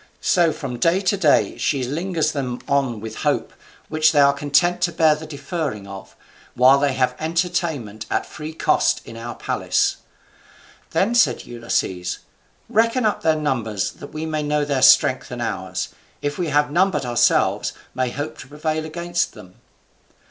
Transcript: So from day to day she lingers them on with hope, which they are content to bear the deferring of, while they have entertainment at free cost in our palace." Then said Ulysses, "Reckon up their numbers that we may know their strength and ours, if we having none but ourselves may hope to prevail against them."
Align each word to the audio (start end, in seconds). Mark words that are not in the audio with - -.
So 0.25 0.51
from 0.51 0.79
day 0.79 0.99
to 1.01 1.15
day 1.15 1.59
she 1.59 1.83
lingers 1.83 2.31
them 2.31 2.57
on 2.67 3.01
with 3.01 3.17
hope, 3.17 3.53
which 3.87 4.11
they 4.13 4.19
are 4.19 4.33
content 4.33 4.81
to 4.81 4.91
bear 4.91 5.13
the 5.13 5.27
deferring 5.27 5.85
of, 5.85 6.15
while 6.55 6.79
they 6.79 6.93
have 6.93 7.13
entertainment 7.19 8.07
at 8.09 8.25
free 8.25 8.51
cost 8.51 9.01
in 9.05 9.15
our 9.15 9.35
palace." 9.35 9.97
Then 10.89 11.13
said 11.13 11.45
Ulysses, 11.45 12.17
"Reckon 12.67 13.05
up 13.05 13.21
their 13.21 13.35
numbers 13.35 13.91
that 13.91 14.11
we 14.11 14.25
may 14.25 14.41
know 14.41 14.65
their 14.65 14.81
strength 14.81 15.29
and 15.29 15.39
ours, 15.39 15.89
if 16.19 16.35
we 16.39 16.47
having 16.47 16.73
none 16.73 16.89
but 16.89 17.05
ourselves 17.05 17.71
may 17.93 18.09
hope 18.09 18.39
to 18.39 18.47
prevail 18.47 18.85
against 18.87 19.33
them." 19.33 19.53